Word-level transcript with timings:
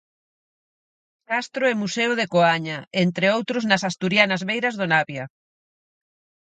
Castro 1.29 1.63
e 1.71 1.79
Museo 1.81 2.11
de 2.19 2.25
Coaña, 2.33 2.77
entre 3.05 3.25
outros 3.37 3.63
nas 3.69 3.85
asturianas 3.89 4.41
beiras 4.49 4.75
do 4.79 4.85
Navia. 4.93 5.25